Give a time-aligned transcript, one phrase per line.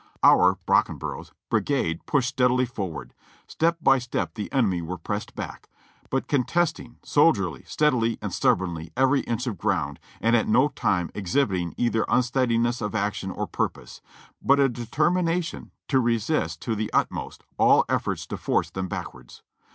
[0.23, 3.13] "Our (Brockenbrough's) brigade pushed steadily forward;
[3.45, 5.69] step by step the enemy were pressed back,
[6.09, 11.11] but contesting soldierly, stead ily and stubbornly every inch of ground, and at no time
[11.13, 14.01] exhibiting either unsteadiness of action or purpose,
[14.41, 19.43] but a determination to resist to the utmost all efforts to force them backwards.